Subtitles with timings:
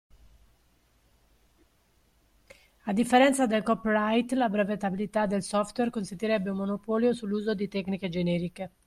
[2.87, 8.71] A differenza del copyright la brevettabilità del software consentirebbe un monopolio sull'uso di tecniche generiche.